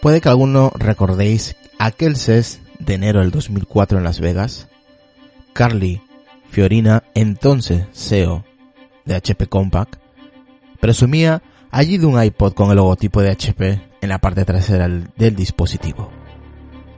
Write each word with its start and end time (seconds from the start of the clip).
Puede 0.00 0.22
que 0.22 0.30
alguno 0.30 0.72
recordéis 0.74 1.56
aquel 1.78 2.16
CES 2.16 2.62
de 2.78 2.94
enero 2.94 3.20
del 3.20 3.30
2004 3.30 3.98
en 3.98 4.04
Las 4.04 4.20
Vegas. 4.20 4.68
Carly 5.52 6.00
Fiorina, 6.48 7.04
entonces 7.14 7.84
CEO 7.92 8.44
de 9.04 9.14
HP 9.16 9.46
Compaq, 9.46 9.98
presumía 10.80 11.42
allí 11.70 11.98
de 11.98 12.06
un 12.06 12.22
iPod 12.22 12.54
con 12.54 12.70
el 12.70 12.76
logotipo 12.76 13.20
de 13.20 13.30
HP 13.30 13.82
en 14.00 14.08
la 14.08 14.18
parte 14.18 14.46
trasera 14.46 14.88
del 14.88 15.36
dispositivo. 15.36 16.10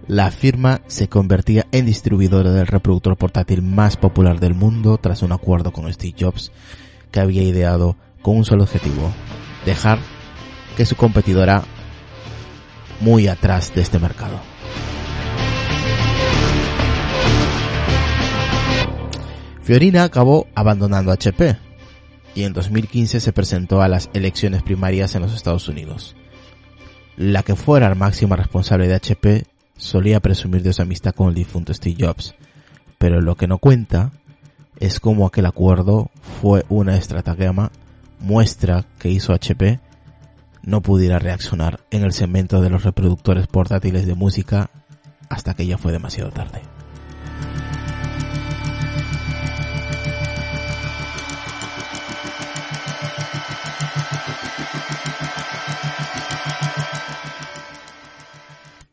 La 0.06 0.30
firma 0.30 0.80
se 0.86 1.08
convertía 1.08 1.66
en 1.72 1.86
distribuidora 1.86 2.52
del 2.52 2.68
reproductor 2.68 3.16
portátil 3.16 3.62
más 3.62 3.96
popular 3.96 4.38
del 4.38 4.54
mundo 4.54 4.98
tras 4.98 5.22
un 5.22 5.32
acuerdo 5.32 5.72
con 5.72 5.92
Steve 5.92 6.14
Jobs 6.18 6.52
que 7.10 7.18
había 7.18 7.42
ideado 7.42 7.96
con 8.20 8.36
un 8.36 8.44
solo 8.44 8.62
objetivo, 8.62 9.12
dejar 9.66 9.98
que 10.76 10.86
su 10.86 10.94
competidora 10.96 11.64
muy 13.02 13.26
atrás 13.26 13.74
de 13.74 13.82
este 13.82 13.98
mercado. 13.98 14.40
Fiorina 19.62 20.04
acabó 20.04 20.46
abandonando 20.54 21.12
HP 21.12 21.56
y 22.34 22.44
en 22.44 22.52
2015 22.52 23.20
se 23.20 23.32
presentó 23.32 23.82
a 23.82 23.88
las 23.88 24.08
elecciones 24.14 24.62
primarias 24.62 25.14
en 25.14 25.22
los 25.22 25.34
Estados 25.34 25.68
Unidos. 25.68 26.16
La 27.16 27.42
que 27.42 27.56
fuera 27.56 27.88
la 27.88 27.94
máxima 27.94 28.36
responsable 28.36 28.86
de 28.86 28.94
HP 28.94 29.46
solía 29.76 30.20
presumir 30.20 30.62
de 30.62 30.72
su 30.72 30.82
amistad 30.82 31.14
con 31.14 31.28
el 31.28 31.34
difunto 31.34 31.74
Steve 31.74 31.96
Jobs, 32.06 32.34
pero 32.98 33.20
lo 33.20 33.36
que 33.36 33.48
no 33.48 33.58
cuenta 33.58 34.12
es 34.78 35.00
cómo 35.00 35.26
aquel 35.26 35.46
acuerdo 35.46 36.10
fue 36.40 36.64
una 36.68 36.96
estratagema 36.96 37.72
muestra 38.20 38.84
que 38.98 39.10
hizo 39.10 39.32
HP 39.32 39.80
no 40.62 40.80
pudiera 40.80 41.18
reaccionar 41.18 41.80
en 41.90 42.02
el 42.02 42.12
segmento 42.12 42.60
de 42.60 42.70
los 42.70 42.84
reproductores 42.84 43.46
portátiles 43.46 44.06
de 44.06 44.14
música 44.14 44.70
hasta 45.28 45.54
que 45.54 45.66
ya 45.66 45.78
fue 45.78 45.92
demasiado 45.92 46.30
tarde. 46.30 46.62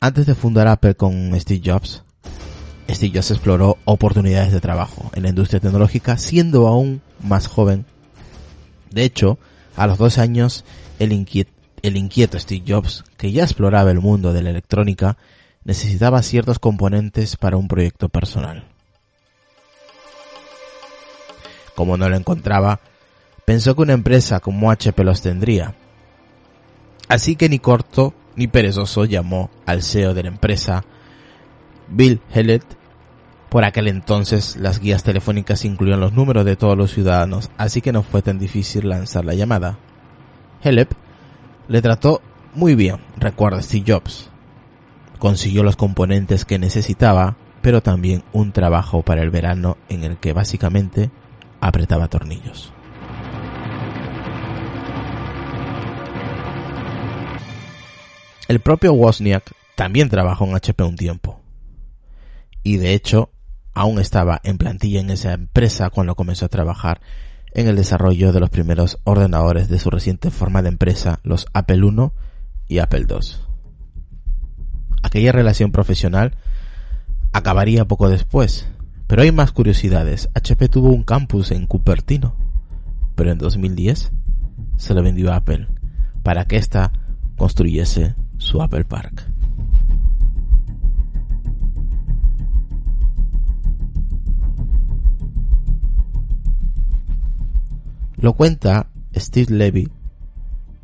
Antes 0.02 0.26
de 0.26 0.34
fundar 0.34 0.68
Apple 0.70 0.96
con 0.96 1.38
Steve 1.40 1.62
Jobs, 1.64 2.04
Steve 2.90 3.12
Jobs 3.16 3.32
exploró 3.32 3.78
oportunidades 3.84 4.54
de 4.54 4.62
trabajo 4.62 5.12
en 5.14 5.24
la 5.24 5.30
industria 5.30 5.60
tecnológica 5.60 6.18
siendo 6.18 6.68
aún 6.68 7.02
más 7.22 7.48
joven. 7.48 7.86
De 8.92 9.04
hecho, 9.04 9.38
a 9.76 9.88
los 9.88 9.98
dos 9.98 10.18
años, 10.18 10.64
el, 11.00 11.12
inquieto 11.12 11.59
el 11.84 11.98
inquieto 11.98 12.40
Steve 12.40 12.64
Jobs, 12.68 13.04
que 13.18 13.32
ya 13.32 13.44
exploraba 13.44 13.92
el 13.92 14.00
mundo 14.00 14.34
de 14.34 14.42
la 14.42 14.50
electrónica, 14.50 15.18
necesitaba 15.64 16.24
ciertos 16.24 16.60
componentes 16.60 17.36
para 17.36 17.58
un 17.58 17.68
proyecto 17.68 18.10
personal. 18.10 18.66
Como 21.76 21.98
no 21.98 22.10
lo 22.10 22.16
encontraba, 22.16 22.80
pensó 23.46 23.76
que 23.76 23.82
una 23.82 23.94
empresa 23.94 24.40
como 24.40 24.72
HP 24.72 25.04
los 25.04 25.22
tendría. 25.22 25.76
Así 27.08 27.36
que 27.36 27.50
ni 27.50 27.60
corto 27.60 28.14
ni 28.36 28.48
perezoso 28.48 29.06
llamó 29.06 29.50
al 29.66 29.84
CEO 29.84 30.14
de 30.14 30.24
la 30.24 30.30
empresa, 30.30 30.86
Bill 31.88 32.22
Hellett. 32.34 32.64
Por 33.50 33.66
aquel 33.66 33.88
entonces 33.88 34.58
las 34.58 34.80
guías 34.80 35.04
telefónicas 35.04 35.66
incluían 35.66 36.00
los 36.00 36.14
números 36.14 36.46
de 36.46 36.56
todos 36.56 36.78
los 36.78 36.92
ciudadanos, 36.92 37.50
así 37.58 37.82
que 37.82 37.92
no 37.92 38.04
fue 38.04 38.22
tan 38.22 38.38
difícil 38.38 38.90
lanzar 38.90 39.26
la 39.26 39.34
llamada. 39.34 39.80
Hellett 40.62 40.94
le 41.70 41.82
trató 41.84 42.22
muy 42.56 42.76
bien, 42.76 42.98
recuerda 43.18 43.62
Steve 43.62 43.86
Jobs. 43.88 44.30
Consiguió 45.20 45.64
los 45.64 45.76
componentes 45.76 46.44
que 46.44 46.58
necesitaba, 46.58 47.38
pero 47.62 47.82
también 47.82 48.24
un 48.34 48.52
trabajo 48.52 49.04
para 49.04 49.22
el 49.22 49.30
verano 49.30 49.78
en 49.88 50.04
el 50.04 50.18
que 50.18 50.34
básicamente 50.34 51.12
apretaba 51.62 52.08
tornillos. 52.08 52.74
El 58.48 58.62
propio 58.62 58.94
Wozniak 58.94 59.54
también 59.76 60.10
trabajó 60.10 60.46
en 60.46 60.56
HP 60.56 60.84
un 60.84 60.96
tiempo. 60.96 61.40
Y 62.64 62.78
de 62.78 62.96
hecho, 62.96 63.30
aún 63.76 64.00
estaba 64.00 64.42
en 64.44 64.58
plantilla 64.58 65.02
en 65.02 65.12
esa 65.12 65.34
empresa 65.34 65.92
cuando 65.92 66.16
comenzó 66.16 66.46
a 66.46 66.50
trabajar 66.50 67.00
en 67.54 67.68
el 67.68 67.76
desarrollo 67.76 68.32
de 68.32 68.40
los 68.40 68.50
primeros 68.50 69.00
ordenadores 69.04 69.70
de 69.70 69.80
su 69.80 69.90
reciente 69.90 70.32
forma 70.32 70.62
de 70.62 70.70
empresa, 70.70 71.20
los 71.24 71.48
Apple 71.54 71.78
I 71.78 72.76
y 72.76 72.80
Apple 72.80 73.06
II. 73.10 73.18
Aquella 75.02 75.32
relación 75.32 75.72
profesional 75.72 76.36
acabaría 77.32 77.86
poco 77.86 78.10
después, 78.10 78.68
pero 79.08 79.22
hay 79.22 79.32
más 79.32 79.52
curiosidades. 79.52 80.30
HP 80.36 80.70
tuvo 80.70 80.90
un 80.90 81.04
campus 81.04 81.52
en 81.52 81.66
Cupertino, 81.66 82.36
pero 83.16 83.32
en 83.32 83.38
2010 83.38 84.12
se 84.78 84.94
lo 84.94 85.02
vendió 85.02 85.32
a 85.32 85.38
Apple 85.38 85.68
para 86.24 86.46
que 86.46 86.58
ésta 86.58 86.92
construyese 87.38 88.16
su 88.38 88.62
Apple 88.62 88.86
Park. 88.86 89.39
Lo 98.22 98.34
cuenta 98.34 98.88
Steve 99.16 99.56
Levy 99.56 99.90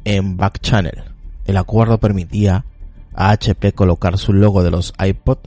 en 0.06 0.38
Back 0.38 0.59
Channel. 0.62 1.03
El 1.46 1.57
acuerdo 1.57 2.00
permitía 2.00 2.66
a 3.13 3.31
HP 3.31 3.73
colocar 3.73 4.18
su 4.18 4.31
logo 4.31 4.63
de 4.63 4.72
los 4.72 4.94
iPod, 5.03 5.40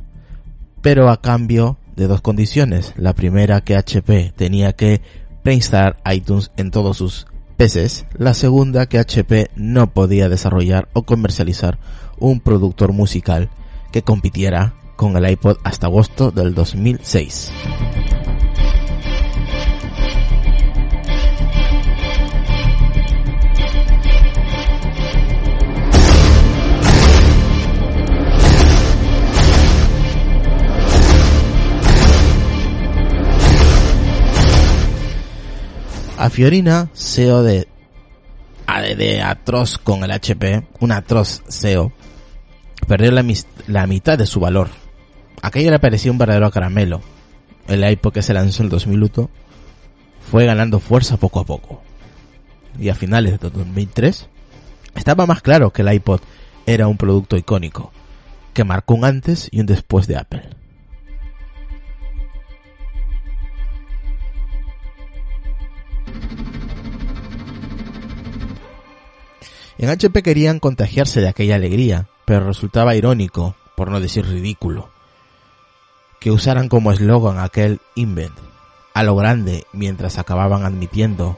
pero 0.82 1.08
a 1.08 1.20
cambio 1.20 1.78
de 1.96 2.06
dos 2.06 2.20
condiciones. 2.20 2.92
La 2.96 3.14
primera 3.14 3.62
que 3.62 3.76
HP 3.76 4.32
tenía 4.36 4.74
que 4.74 5.00
preinstalar 5.42 5.96
iTunes 6.12 6.50
en 6.58 6.70
todos 6.70 6.98
sus 6.98 7.26
PCs. 7.56 8.04
La 8.18 8.34
segunda 8.34 8.86
que 8.86 8.98
HP 8.98 9.50
no 9.56 9.90
podía 9.92 10.28
desarrollar 10.28 10.88
o 10.92 11.04
comercializar 11.04 11.78
un 12.18 12.40
productor 12.40 12.92
musical 12.92 13.48
que 13.92 14.02
compitiera 14.02 14.74
con 14.96 15.16
el 15.16 15.30
iPod 15.30 15.56
hasta 15.64 15.86
agosto 15.86 16.30
del 16.32 16.54
2006. 16.54 17.50
Fiorina, 36.30 36.88
CEO 36.94 37.42
de, 37.42 37.68
de 38.96 39.22
Atroz 39.22 39.78
con 39.78 40.04
el 40.04 40.10
HP, 40.10 40.66
un 40.80 40.92
Atroz 40.92 41.42
CEO, 41.48 41.92
perdió 42.86 43.10
la, 43.10 43.24
la 43.66 43.86
mitad 43.86 44.18
de 44.18 44.26
su 44.26 44.40
valor. 44.40 44.68
Aquello 45.42 45.70
le 45.70 45.78
parecía 45.78 46.10
un 46.10 46.18
verdadero 46.18 46.50
caramelo. 46.50 47.00
El 47.66 47.88
iPod 47.88 48.12
que 48.12 48.22
se 48.22 48.34
lanzó 48.34 48.62
en 48.62 48.66
el 48.66 48.70
2001 48.70 49.30
fue 50.30 50.46
ganando 50.46 50.80
fuerza 50.80 51.16
poco 51.16 51.40
a 51.40 51.44
poco. 51.44 51.82
Y 52.78 52.88
a 52.88 52.94
finales 52.94 53.38
de 53.38 53.50
2003 53.50 54.28
estaba 54.94 55.26
más 55.26 55.42
claro 55.42 55.70
que 55.70 55.82
el 55.82 55.92
iPod 55.92 56.20
era 56.66 56.86
un 56.86 56.96
producto 56.96 57.36
icónico, 57.36 57.92
que 58.52 58.64
marcó 58.64 58.94
un 58.94 59.04
antes 59.04 59.48
y 59.50 59.60
un 59.60 59.66
después 59.66 60.06
de 60.06 60.16
Apple. 60.16 60.50
En 69.78 69.90
HP 69.90 70.24
querían 70.24 70.58
contagiarse 70.58 71.20
de 71.20 71.28
aquella 71.28 71.54
alegría, 71.54 72.08
pero 72.24 72.44
resultaba 72.44 72.96
irónico, 72.96 73.54
por 73.76 73.90
no 73.92 74.00
decir 74.00 74.26
ridículo, 74.26 74.90
que 76.18 76.32
usaran 76.32 76.68
como 76.68 76.90
eslogan 76.90 77.38
aquel 77.38 77.80
invent 77.94 78.34
a 78.92 79.04
lo 79.04 79.14
grande 79.14 79.64
mientras 79.72 80.18
acababan 80.18 80.64
admitiendo 80.64 81.36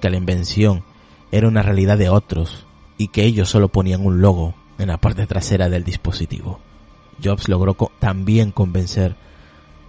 que 0.00 0.08
la 0.08 0.16
invención 0.16 0.82
era 1.30 1.46
una 1.46 1.62
realidad 1.62 1.98
de 1.98 2.08
otros 2.08 2.66
y 2.96 3.08
que 3.08 3.24
ellos 3.24 3.50
solo 3.50 3.68
ponían 3.68 4.06
un 4.06 4.22
logo 4.22 4.54
en 4.78 4.88
la 4.88 4.96
parte 4.96 5.26
trasera 5.26 5.68
del 5.68 5.84
dispositivo. 5.84 6.60
Jobs 7.22 7.50
logró 7.50 7.76
también 7.98 8.52
convencer 8.52 9.16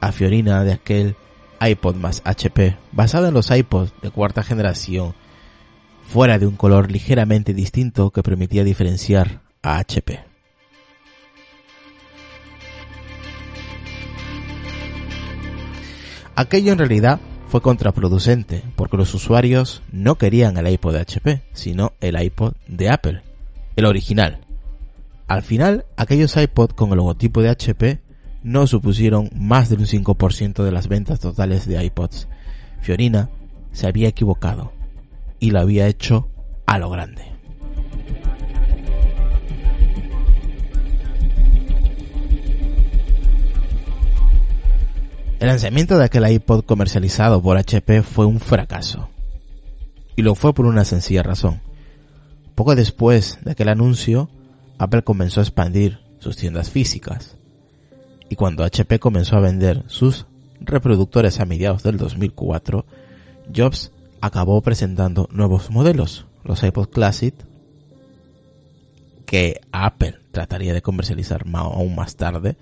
a 0.01 0.11
Fiorina 0.11 0.65
de 0.65 0.73
aquel 0.73 1.15
iPod 1.61 1.95
más 1.95 2.21
HP 2.25 2.75
basado 2.91 3.27
en 3.27 3.33
los 3.33 3.49
iPods 3.49 3.93
de 4.01 4.11
cuarta 4.11 4.43
generación 4.43 5.15
fuera 6.07 6.37
de 6.39 6.45
un 6.45 6.55
color 6.55 6.91
ligeramente 6.91 7.53
distinto 7.53 8.11
que 8.11 8.23
permitía 8.23 8.63
diferenciar 8.63 9.41
a 9.61 9.79
HP. 9.79 10.19
Aquello 16.35 16.71
en 16.71 16.79
realidad 16.79 17.19
fue 17.47 17.61
contraproducente 17.61 18.63
porque 18.75 18.97
los 18.97 19.13
usuarios 19.13 19.83
no 19.91 20.15
querían 20.15 20.57
el 20.57 20.67
iPod 20.67 20.93
de 20.93 21.01
HP, 21.01 21.43
sino 21.53 21.93
el 22.01 22.19
iPod 22.19 22.53
de 22.67 22.89
Apple, 22.89 23.21
el 23.75 23.85
original. 23.85 24.39
Al 25.27 25.43
final, 25.43 25.85
aquellos 25.95 26.35
iPod 26.35 26.71
con 26.71 26.89
el 26.89 26.97
logotipo 26.97 27.41
de 27.41 27.49
HP 27.49 28.01
no 28.41 28.67
supusieron 28.67 29.29
más 29.35 29.69
del 29.69 29.79
un 29.79 29.85
5% 29.85 30.63
de 30.63 30.71
las 30.71 30.87
ventas 30.87 31.19
totales 31.19 31.67
de 31.67 31.83
iPods. 31.83 32.27
Fiorina 32.81 33.29
se 33.71 33.87
había 33.87 34.09
equivocado 34.09 34.73
y 35.43 35.51
lo 35.51 35.59
había 35.59 35.87
hecho 35.87 36.29
a 36.65 36.79
lo 36.79 36.89
grande. 36.89 37.21
El 45.41 45.47
lanzamiento 45.49 45.97
de 45.97 46.05
aquel 46.05 46.31
iPod 46.31 46.63
comercializado 46.63 47.41
por 47.41 47.57
HP 47.57 48.03
fue 48.03 48.25
un 48.25 48.39
fracaso. 48.39 49.09
Y 50.15 50.21
lo 50.21 50.33
fue 50.35 50.53
por 50.53 50.65
una 50.65 50.85
sencilla 50.85 51.23
razón. 51.23 51.59
Poco 52.55 52.73
después 52.75 53.39
de 53.43 53.51
aquel 53.51 53.67
anuncio, 53.67 54.29
Apple 54.77 55.03
comenzó 55.03 55.41
a 55.41 55.43
expandir 55.43 55.99
sus 56.19 56.37
tiendas 56.37 56.69
físicas. 56.69 57.35
Y 58.29 58.37
cuando 58.37 58.63
HP 58.63 58.97
comenzó 58.99 59.35
a 59.35 59.41
vender 59.41 59.83
sus 59.87 60.25
reproductores 60.61 61.41
a 61.41 61.45
mediados 61.45 61.83
del 61.83 61.97
2004, 61.97 62.85
Jobs 63.53 63.91
acabó 64.23 64.61
presentando 64.61 65.27
nuevos 65.33 65.69
modelos, 65.69 66.27
los 66.45 66.63
iPod 66.63 66.87
Classic, 66.87 67.35
que 69.25 69.59
Apple 69.73 70.17
trataría 70.31 70.73
de 70.73 70.81
comercializar 70.81 71.43
aún 71.53 71.93
más 71.93 72.15
tarde, 72.15 72.55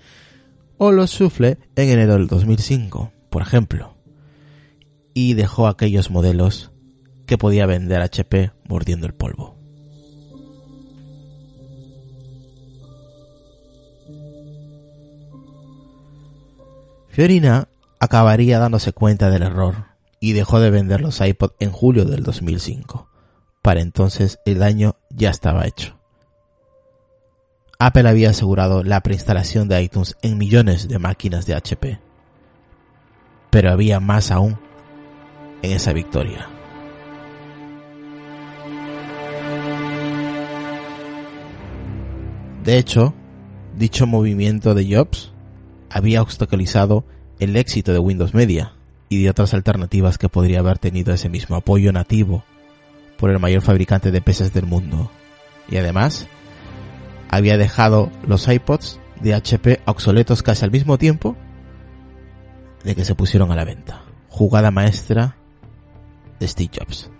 o 0.76 0.90
los 0.90 1.12
Shuffle 1.12 1.58
en 1.76 1.88
enero 1.88 2.14
del 2.14 2.26
2005, 2.26 3.12
por 3.30 3.42
ejemplo, 3.42 3.94
y 5.14 5.34
dejó 5.34 5.68
aquellos 5.68 6.10
modelos 6.10 6.72
que 7.26 7.38
podía 7.38 7.64
vender 7.64 8.02
HP 8.02 8.50
mordiendo 8.68 9.06
el 9.06 9.14
polvo. 9.14 9.56
Fiorina 17.06 17.68
acabaría 18.00 18.58
dándose 18.58 18.92
cuenta 18.92 19.30
del 19.30 19.44
error 19.44 19.91
y 20.22 20.34
dejó 20.34 20.60
de 20.60 20.70
vender 20.70 21.00
los 21.00 21.20
iPod 21.20 21.50
en 21.58 21.72
julio 21.72 22.04
del 22.04 22.22
2005. 22.22 23.08
Para 23.60 23.80
entonces 23.80 24.38
el 24.46 24.60
daño 24.60 24.94
ya 25.10 25.30
estaba 25.30 25.66
hecho. 25.66 25.98
Apple 27.80 28.08
había 28.08 28.30
asegurado 28.30 28.84
la 28.84 29.00
preinstalación 29.00 29.66
de 29.66 29.82
iTunes 29.82 30.16
en 30.22 30.38
millones 30.38 30.86
de 30.86 31.00
máquinas 31.00 31.44
de 31.44 31.56
HP. 31.56 31.98
Pero 33.50 33.72
había 33.72 33.98
más 33.98 34.30
aún 34.30 34.60
en 35.60 35.72
esa 35.72 35.92
victoria. 35.92 36.48
De 42.62 42.78
hecho, 42.78 43.12
dicho 43.76 44.06
movimiento 44.06 44.74
de 44.74 44.94
Jobs 44.94 45.32
había 45.90 46.22
obstaculizado 46.22 47.04
el 47.40 47.56
éxito 47.56 47.92
de 47.92 47.98
Windows 47.98 48.34
Media 48.34 48.74
y 49.12 49.22
de 49.22 49.30
otras 49.30 49.52
alternativas 49.52 50.16
que 50.16 50.30
podría 50.30 50.60
haber 50.60 50.78
tenido 50.78 51.12
ese 51.12 51.28
mismo 51.28 51.56
apoyo 51.56 51.92
nativo 51.92 52.44
por 53.18 53.28
el 53.30 53.38
mayor 53.38 53.60
fabricante 53.60 54.10
de 54.10 54.22
PCs 54.22 54.54
del 54.54 54.64
mundo. 54.64 55.10
Y 55.68 55.76
además, 55.76 56.26
había 57.28 57.58
dejado 57.58 58.10
los 58.26 58.48
iPods 58.48 59.00
de 59.20 59.34
HP 59.34 59.80
obsoletos 59.84 60.42
casi 60.42 60.64
al 60.64 60.70
mismo 60.70 60.96
tiempo 60.96 61.36
de 62.84 62.94
que 62.94 63.04
se 63.04 63.14
pusieron 63.14 63.52
a 63.52 63.56
la 63.56 63.64
venta. 63.64 64.02
Jugada 64.28 64.70
maestra 64.70 65.36
de 66.40 66.48
Steve 66.48 66.70
Jobs. 66.78 67.11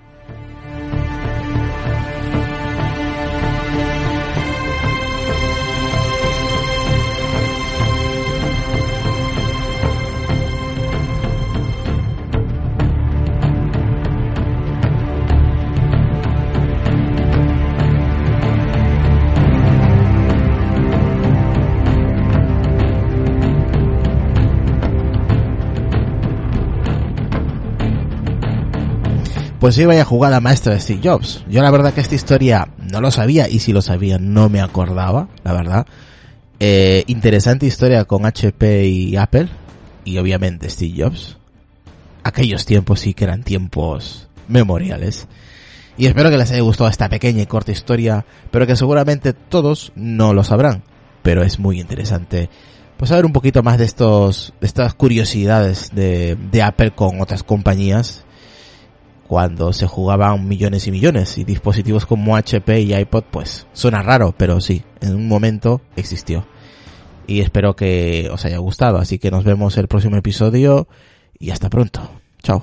Pues 29.62 29.76
sí, 29.76 29.84
vaya 29.84 30.04
jugada 30.04 30.40
maestra 30.40 30.74
de 30.74 30.80
Steve 30.80 31.02
Jobs. 31.04 31.44
Yo 31.48 31.62
la 31.62 31.70
verdad 31.70 31.94
que 31.94 32.00
esta 32.00 32.16
historia 32.16 32.66
no 32.78 33.00
lo 33.00 33.12
sabía 33.12 33.48
y 33.48 33.60
si 33.60 33.72
lo 33.72 33.80
sabía 33.80 34.18
no 34.18 34.48
me 34.48 34.60
acordaba, 34.60 35.28
la 35.44 35.52
verdad. 35.52 35.86
Eh, 36.58 37.04
interesante 37.06 37.66
historia 37.66 38.04
con 38.04 38.26
HP 38.26 38.88
y 38.88 39.16
Apple 39.16 39.48
y 40.04 40.18
obviamente 40.18 40.68
Steve 40.68 41.04
Jobs. 41.04 41.38
Aquellos 42.24 42.66
tiempos 42.66 42.98
sí 42.98 43.14
que 43.14 43.22
eran 43.22 43.44
tiempos 43.44 44.26
memoriales. 44.48 45.28
Y 45.96 46.06
espero 46.06 46.28
que 46.30 46.38
les 46.38 46.50
haya 46.50 46.62
gustado 46.62 46.90
esta 46.90 47.08
pequeña 47.08 47.42
y 47.42 47.46
corta 47.46 47.70
historia, 47.70 48.26
pero 48.50 48.66
que 48.66 48.74
seguramente 48.74 49.32
todos 49.32 49.92
no 49.94 50.34
lo 50.34 50.42
sabrán. 50.42 50.82
Pero 51.22 51.44
es 51.44 51.60
muy 51.60 51.78
interesante 51.78 52.50
pues 52.96 53.10
saber 53.10 53.26
un 53.26 53.32
poquito 53.32 53.62
más 53.62 53.78
de 53.78 53.84
estos, 53.84 54.54
de 54.60 54.66
estas 54.66 54.94
curiosidades 54.94 55.90
de, 55.94 56.36
de 56.50 56.62
Apple 56.62 56.90
con 56.96 57.20
otras 57.20 57.44
compañías 57.44 58.24
cuando 59.32 59.72
se 59.72 59.86
jugaban 59.86 60.46
millones 60.46 60.86
y 60.86 60.90
millones 60.90 61.38
y 61.38 61.44
dispositivos 61.44 62.04
como 62.04 62.36
HP 62.36 62.82
y 62.82 62.94
iPod 62.94 63.24
pues 63.30 63.66
suena 63.72 64.02
raro, 64.02 64.34
pero 64.36 64.60
sí, 64.60 64.82
en 65.00 65.14
un 65.14 65.26
momento 65.26 65.80
existió. 65.96 66.44
Y 67.26 67.40
espero 67.40 67.74
que 67.74 68.28
os 68.30 68.44
haya 68.44 68.58
gustado, 68.58 68.98
así 68.98 69.18
que 69.18 69.30
nos 69.30 69.44
vemos 69.44 69.78
el 69.78 69.88
próximo 69.88 70.18
episodio 70.18 70.86
y 71.38 71.48
hasta 71.48 71.70
pronto. 71.70 72.10
Chao. 72.42 72.62